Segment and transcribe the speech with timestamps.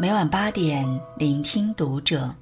[0.00, 0.86] 每晚八点，
[1.16, 2.32] 聆听读者。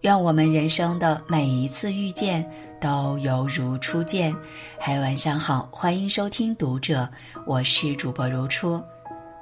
[0.00, 2.44] 愿我们人生的每一次遇见
[2.80, 4.34] 都犹如初见。
[4.76, 7.08] 嗨，晚上好，欢迎收听读者，
[7.46, 8.82] 我是主播如初。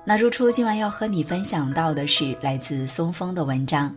[0.04, 3.90] 那如初今晚要和你分享到的是来自松风的文章。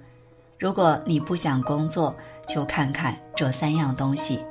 [0.58, 2.16] 如果你不想工作，
[2.48, 4.42] 就看看这三样东西。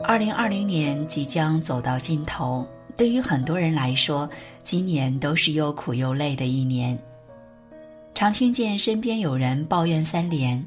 [0.00, 2.66] 二零二零年即将走到尽头。
[2.96, 4.28] 对于很多人来说，
[4.62, 6.98] 今年都是又苦又累的一年。
[8.14, 10.64] 常听见身边有人抱怨三连：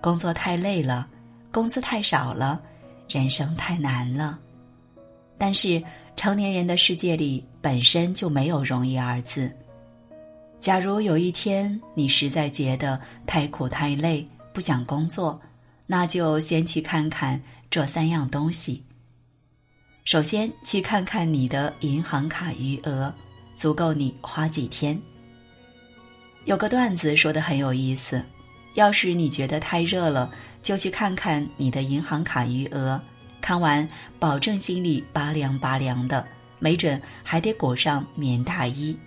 [0.00, 1.06] 工作太累了，
[1.52, 2.60] 工资太少了，
[3.08, 4.38] 人生太难了。
[5.38, 5.82] 但是
[6.16, 9.50] 成年人的世界里本身就没有容易二字。
[10.60, 15.40] 假如有一天你实在觉得太苦太累，不想工作，
[15.86, 18.84] 那就先去看看这三样东西。
[20.04, 23.12] 首先，去看看你的银行卡余额，
[23.54, 25.00] 足够你花几天。
[26.44, 28.24] 有个段子说的很有意思，
[28.74, 30.28] 要是你觉得太热了，
[30.60, 33.00] 就去看看你的银行卡余额，
[33.40, 36.26] 看完保证心里拔凉拔凉的，
[36.58, 38.98] 没准还得裹上棉大衣。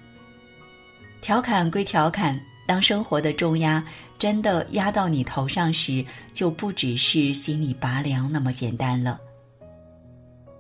[1.20, 3.84] 调侃归调侃，当生活的重压
[4.18, 9.20] 真的压到你头上时，就不只是心里拔凉那么简单了。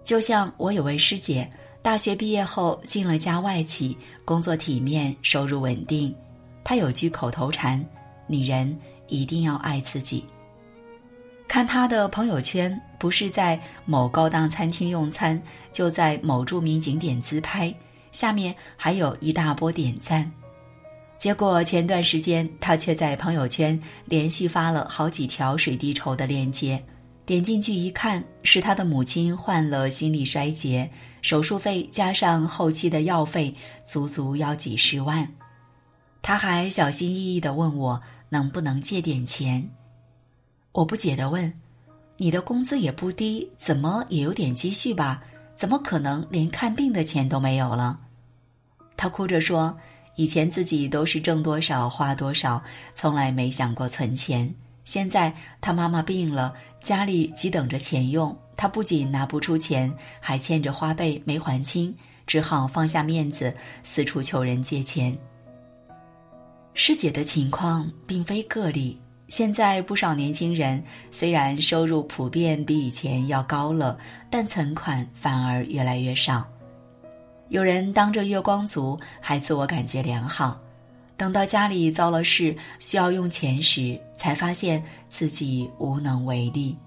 [0.05, 1.49] 就像我有位师姐，
[1.81, 6.15] 大学毕业后进了家外企，工作体面，收入稳定。
[6.63, 7.83] 她有句口头禅
[8.27, 10.23] ：“女人一定要爱自己。”
[11.49, 15.41] 看她的朋友圈，不是在某高档餐厅用餐，
[15.73, 17.73] 就在某著名景点自拍，
[18.11, 20.31] 下面还有一大波点赞。
[21.17, 26.79] 结果前段时间，她却在朋友圈连续发了好几条水滴筹的链接。
[27.25, 30.91] 点进去一看，是他的母亲患了心力衰竭，
[31.23, 35.27] 手术费加上后期的药费，足足要几十万。
[36.21, 39.69] 他还小心翼翼的问我能不能借点钱。
[40.71, 41.51] 我不解的问
[42.17, 45.23] ：“你的工资也不低，怎么也有点积蓄吧？
[45.55, 47.99] 怎么可能连看病的钱都没有了？”
[48.97, 49.75] 他哭着说
[50.15, 52.61] ：“以前自己都是挣多少花多少，
[52.93, 54.53] 从来没想过存钱。”
[54.85, 61.93] 现在他妈妈病了，家里急等着钱用，他不仅拿不出钱，还欠着花呗没还清，
[62.25, 63.53] 只好放下面子，
[63.83, 65.17] 四处求人借钱。
[66.75, 73.97] 师姐的情况并非个例，现在不少年轻人虽然收入普遍比以前要高了，
[74.29, 76.45] 但存款反而越来越少。
[77.49, 80.59] 有人当着月光族还自我感觉良好。
[81.17, 86.77] 等到家里遭了事需要用钱时，才发现自己无能为力。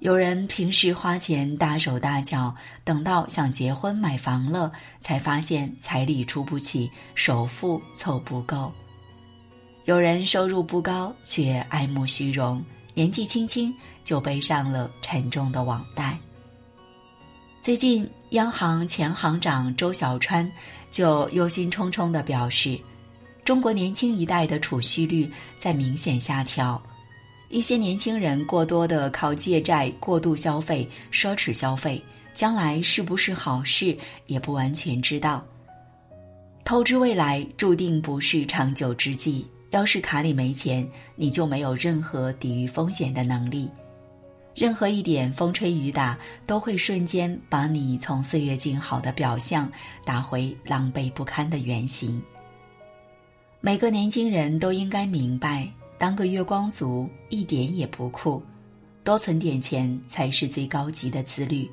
[0.00, 2.54] 有人平时花钱大手大脚，
[2.84, 4.70] 等到想结婚买房了，
[5.00, 8.72] 才发现彩礼出不起，首付凑不够。
[9.86, 16.16] 有人收入不高，却爱慕虚荣，年纪轻轻就背上了沉重的网贷。
[17.62, 20.48] 最近，央行前行长周小川
[20.90, 22.78] 就忧心忡忡地表示。
[23.48, 25.26] 中国年轻一代的储蓄率
[25.58, 26.78] 在明显下调，
[27.48, 31.98] 一些年轻人过多的靠借债过度消费、奢侈消费，
[32.34, 35.42] 将来是不是好事也不完全知道。
[36.62, 39.46] 透支未来注定不是长久之计。
[39.70, 40.86] 要是卡里没钱，
[41.16, 43.70] 你就没有任何抵御风险的能力，
[44.54, 49.72] 任何一点风吹雨打都会瞬间把你从岁月静好的表象
[50.04, 52.22] 打回狼狈不堪的原形。
[53.60, 58.40] 每个年轻人都应该明白，当个月光族一点也不酷，
[59.02, 61.68] 多存点钱才是最高级的自律。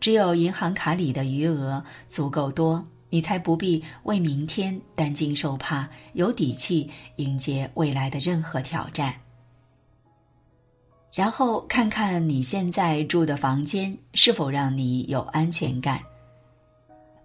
[0.00, 9.14] 只有银行卡里的余额足够多，你才不必为明天担惊受怕，有底气迎接未来的任何挑战。
[11.14, 16.00] 然后看看你现在住的房间是否让你有安全感。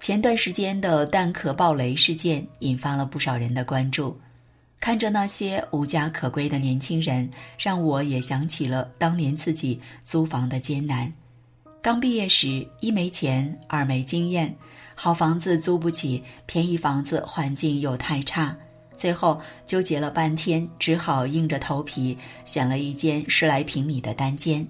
[0.01, 4.19] 前段时间的蛋壳爆雷事件引发了不少人的关注，
[4.79, 11.13] 看着那些无家可归的年轻人，让我也想起了当年自己租房的艰难。
[11.83, 14.51] 刚毕业时，一没钱，二没经验，
[14.95, 18.57] 好房子租不起，便宜房子环境又太差，
[18.95, 24.67] 最后纠结了半天，只好硬着头皮选了一间十来平米的单间。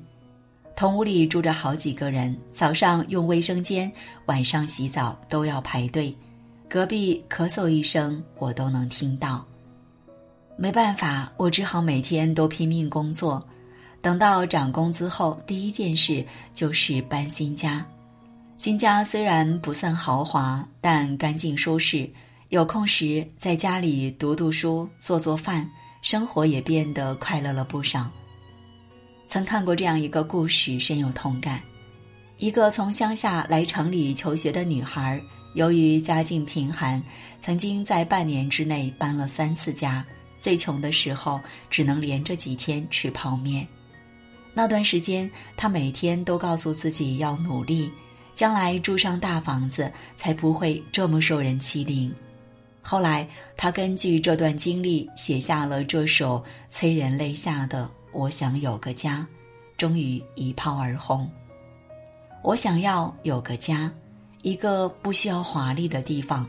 [0.82, 3.92] 同屋里住着好几个人，早上用卫生间，
[4.26, 6.12] 晚上洗澡都要排队，
[6.68, 9.46] 隔壁咳嗽一声我都能听到。
[10.58, 13.48] 没办法，我只好每天都拼命工作。
[14.02, 17.86] 等到涨工资后，第一件事就是搬新家。
[18.58, 22.10] 新家虽然不算豪华，但干净舒适，
[22.50, 25.70] 有空时在家里读读书、做做饭，
[26.02, 28.10] 生活也变得快乐了不少。
[29.32, 31.62] 曾看过这样一个故事，深有同感：
[32.38, 35.22] 一个从乡下来城里求学的女孩，
[35.54, 37.02] 由于家境贫寒，
[37.40, 40.06] 曾经在半年之内搬了三次家。
[40.38, 41.40] 最穷的时候，
[41.70, 43.66] 只能连着几天吃泡面。
[44.54, 47.90] 那段时间，她每天都告诉自己要努力，
[48.36, 52.14] 将来住上大房子，才不会这么受人欺凌。
[52.82, 53.26] 后来，
[53.56, 59.28] 他根据这段经历写下了这首催人泪下的《我想有个家》，
[59.78, 61.30] 终于一炮而红。
[62.44, 63.92] 我想要有个家，
[64.42, 66.48] 一个不需要华丽的地方，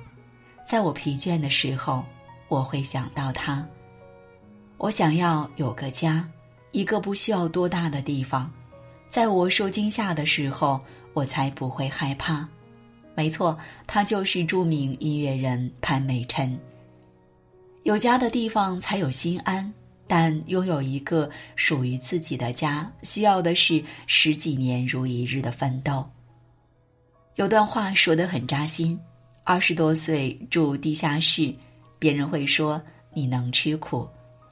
[0.66, 2.04] 在我疲倦的时候，
[2.48, 3.66] 我会想到它。
[4.78, 6.28] 我想要有个家，
[6.72, 8.50] 一个不需要多大的地方，
[9.08, 10.80] 在我受惊吓的时候，
[11.12, 12.48] 我才不会害怕。
[13.14, 13.56] 没错，
[13.86, 16.58] 他就是著名音乐人潘美辰。
[17.82, 19.70] 有家的地方才有心安，
[20.14, 26.06] 但拥有一个属于自己的家，需要的是十几年如一日的奋斗。
[27.36, 29.00] 有段话说得很扎心：
[29.42, 31.50] 二十多岁住地下室，
[31.98, 32.78] 别人会说
[33.14, 34.06] 你能吃苦；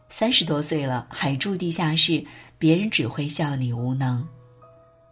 [0.09, 2.25] 三十多岁了还住地下室，
[2.59, 4.27] 别人只会笑你无能；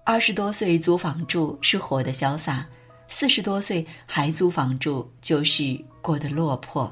[0.03, 2.67] 二十多岁租房住是活得潇洒。
[3.06, 6.91] 四十多岁还租房住，就是过得落魄。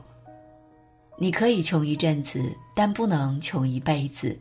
[1.18, 4.38] 你可以穷一阵子，但不能穷一辈子。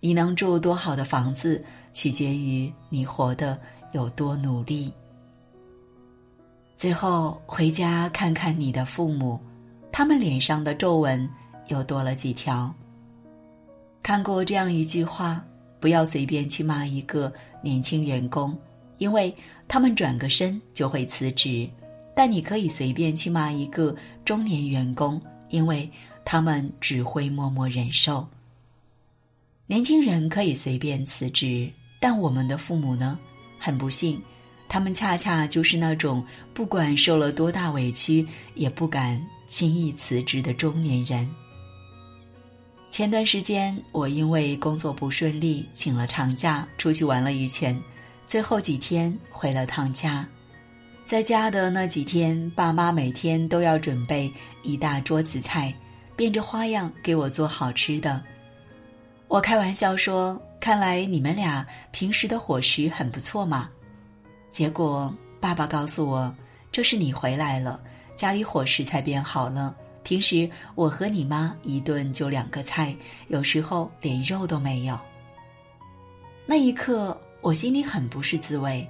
[0.00, 3.58] 你能住多好的房子，取决于你活得
[3.92, 4.92] 有多努力。
[6.76, 9.40] 最后回家看看你的父母，
[9.90, 11.28] 他们脸上的皱纹
[11.68, 12.72] 又多了几条。
[14.02, 15.42] 看过这样一句话：
[15.80, 17.32] 不要随便去骂一个
[17.62, 18.56] 年轻员工。
[18.98, 19.34] 因为
[19.66, 21.68] 他们转个身就会辞职，
[22.14, 23.94] 但你可以随便去骂一个
[24.24, 25.20] 中年员工，
[25.50, 25.90] 因为
[26.24, 28.26] 他们只会默默忍受。
[29.66, 31.70] 年轻人可以随便辞职，
[32.00, 33.18] 但我们的父母呢？
[33.58, 34.20] 很不幸，
[34.68, 41.28] 他们恰恰就是那种不管受了多大委屈也不敢轻易辞职的中年人。
[42.90, 47.80] 前段时间，我因为工作不顺利，请了长假出去玩了一圈。
[48.26, 50.28] 最后几天回了趟家，
[51.04, 55.72] 在家的那几天，爸妈每天都要准备一大桌子菜，
[56.16, 58.22] 变着花样给我做好吃的。
[59.28, 63.68] 我开玩笑说：“看来你们俩平时的伙食很不错嘛。”
[64.50, 66.34] 结果爸爸告诉我
[66.72, 67.78] ：“这是你回来了，
[68.16, 69.76] 家里伙食才变好了。
[70.04, 72.96] 平时我和你妈一顿就两个菜，
[73.28, 74.98] 有时候连肉都没有。”
[76.46, 77.20] 那一刻。
[77.44, 78.88] 我心里很不是滋味，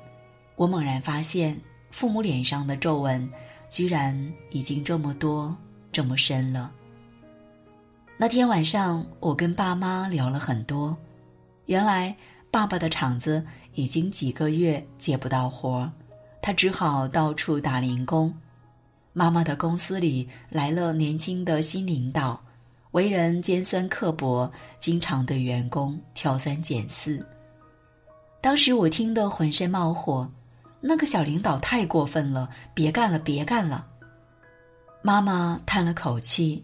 [0.54, 1.60] 我猛然发现
[1.94, 3.30] 父母脸上的皱纹，
[3.70, 5.56] 居然已经这么多、
[5.92, 6.72] 这么深了。
[8.16, 10.96] 那天晚上，我跟爸妈聊了很多，
[11.66, 12.12] 原来
[12.50, 15.88] 爸爸的厂子已经几个月接不到活，
[16.42, 18.34] 他只好到处打零工。
[19.12, 22.42] 妈妈的公司里来了年轻的新领导，
[22.90, 24.50] 为人尖酸刻薄，
[24.80, 27.24] 经常对员工挑三拣四。
[28.40, 30.28] 当时我听得浑身冒火，
[30.86, 33.86] 那个小领导太过分了，别干了，别干了。
[35.00, 36.62] 妈妈叹了口气，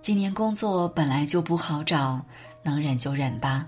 [0.00, 2.24] 今年工作本来就不好找，
[2.62, 3.66] 能忍就忍吧。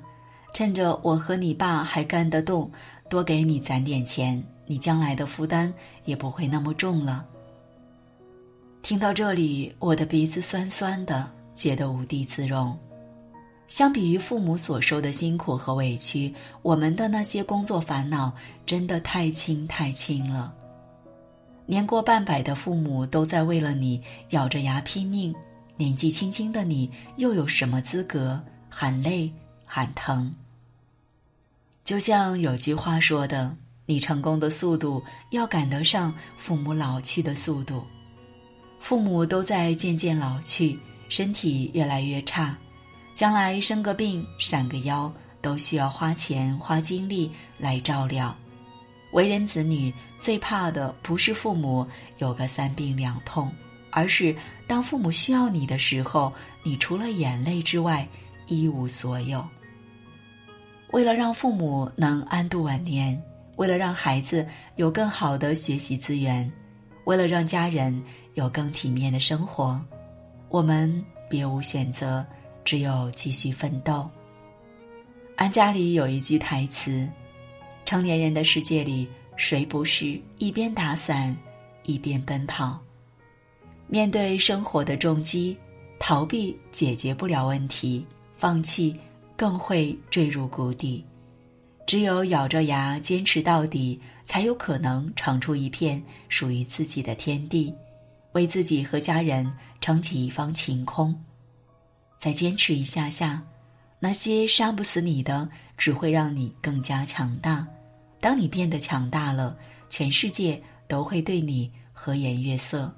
[0.55, 2.71] 趁着我和你爸还干得动，
[3.11, 5.75] 多给你攒点钱，你将来的负担
[6.05, 7.27] 也不会那么重了。
[8.81, 12.79] 听到这里，我的鼻子酸酸的，觉得无地自容。
[13.69, 18.33] 相比于父母所受的辛苦和委屈，我们的那些工作烦恼
[18.65, 20.55] 真的太轻太轻了。
[21.67, 25.35] 年过半百的父母都在为了你咬着牙拼命，
[25.77, 29.31] 年纪轻轻的你又有什么资格喊累
[29.67, 30.35] 喊疼？
[31.85, 37.85] 就像有句话说的：“你成功的速度要赶得上父母老去的速度。”
[38.81, 40.79] 父母都在渐渐老去，
[41.11, 42.57] 身体越来越差。
[43.19, 48.33] 将来生个病、闪个腰，都需要花钱、花精力来照料。
[49.11, 51.85] 为人子女最怕的不是父母
[52.19, 53.51] 有个三病两痛，
[53.91, 54.37] 而是
[54.69, 56.33] 当父母需要你的时候，
[56.63, 58.07] 你除了眼泪之外
[58.47, 59.45] 一无所有。
[60.93, 63.21] 为了让父母能安度晚年，
[63.57, 64.47] 为了让孩子
[64.77, 66.49] 有更好的学习资源，
[67.03, 68.01] 为了让家人
[68.35, 69.85] 有更体面的生活，
[70.51, 72.25] 我们别无选择。
[72.69, 74.07] 只有继续奋斗。
[75.37, 77.09] 安家里有一句台词
[77.87, 81.35] ：“成年人的世界里，谁不是一边打伞，
[81.85, 82.79] 一边奔跑？”
[83.89, 85.57] 面对生活的重击，
[85.99, 88.05] 逃避解决不了问题，
[88.37, 88.95] 放弃
[89.35, 91.03] 更会坠入谷底。
[91.87, 97.73] 只有咬着牙坚持到底，才有可能闯出一片属于自己的天地，
[98.33, 101.19] 为自己和家人撑起一方晴空。
[102.19, 103.43] 再坚持一下下，
[103.99, 107.67] 那些杀不死你的，只会让你更加强大。
[108.21, 109.57] 当你变得强大了，
[109.89, 112.93] 全世界都会对你和颜悦色。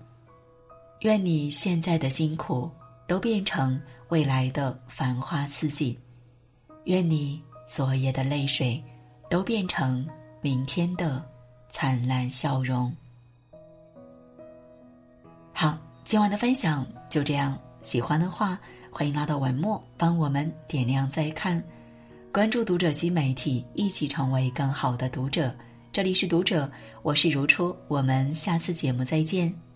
[1.01, 2.71] 愿你现在的辛苦
[3.07, 5.97] 都变成未来的繁花似锦。
[6.85, 7.41] 愿你。
[7.73, 8.83] 昨夜的泪水，
[9.29, 10.05] 都变成
[10.41, 11.25] 明天的
[11.69, 12.93] 灿烂笑容。
[15.55, 17.57] 好，今晚的分享就这样。
[17.83, 18.59] 喜欢的话，
[18.91, 21.63] 欢迎拉到文末帮我们点亮再看，
[22.33, 25.55] 关注读者新媒体，一起成为更好的读者。
[25.93, 26.71] 这里是读者，
[27.03, 29.70] 我是如初，我们下次节目再见。